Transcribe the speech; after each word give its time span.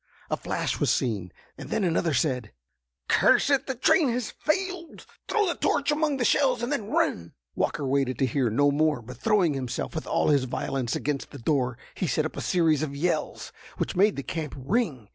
A 0.31 0.35
flash 0.37 0.79
was 0.79 0.89
seen, 0.89 1.31
and 1.59 1.69
then 1.69 1.83
another 1.83 2.15
said: 2.15 2.51
"Curse 3.07 3.51
it, 3.51 3.67
the 3.67 3.75
train 3.75 4.09
has 4.09 4.31
failed. 4.31 5.05
Throw 5.27 5.45
the 5.45 5.53
torch 5.53 5.91
among 5.91 6.17
the 6.17 6.25
shells, 6.25 6.63
and 6.63 6.71
then 6.71 6.89
run!" 6.89 7.33
Walker 7.53 7.85
waited 7.85 8.17
to 8.17 8.25
hear 8.25 8.49
no 8.49 8.71
more, 8.71 9.03
but 9.03 9.17
throwing 9.17 9.53
himself 9.53 9.93
with 9.93 10.07
all 10.07 10.29
his 10.29 10.45
violence 10.45 10.95
against 10.95 11.29
the 11.29 11.37
door, 11.37 11.77
he 11.93 12.07
set 12.07 12.25
up 12.25 12.35
a 12.35 12.41
series 12.41 12.81
of 12.81 12.95
yells, 12.95 13.51
which 13.77 13.95
made 13.95 14.15
the 14.15 14.23
camp 14.23 14.55
ring. 14.57 15.07